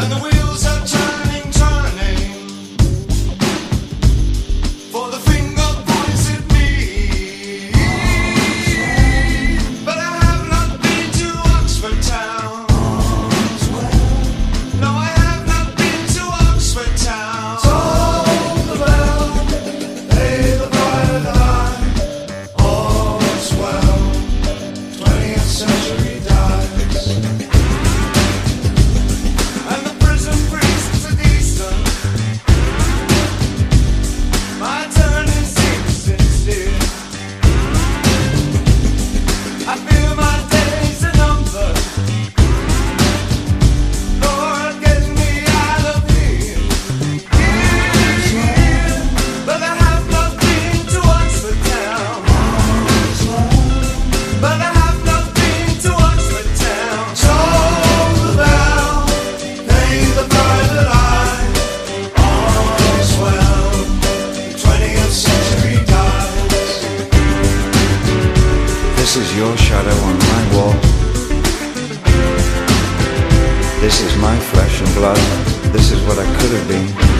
And 0.00 0.12
the 0.12 0.22
wind 0.22 0.37
wall. 70.58 70.72
This 73.80 74.00
is 74.00 74.16
my 74.16 74.36
flesh 74.50 74.80
and 74.82 74.94
blood. 74.94 75.22
This 75.72 75.92
is 75.92 76.00
what 76.06 76.18
I 76.18 76.26
could 76.36 76.50
have 76.56 76.68
been. 76.68 77.17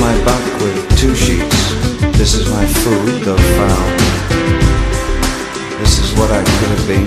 my 0.00 0.16
back 0.24 0.60
with 0.62 0.98
two 0.98 1.14
sheets. 1.14 1.72
This 2.16 2.34
is 2.34 2.48
my 2.50 2.64
Farudo 2.64 3.36
found. 3.56 4.00
This 5.80 5.98
is 5.98 6.12
what 6.18 6.30
I 6.30 6.42
could 6.42 6.70
have 6.74 6.86
been. 6.88 7.06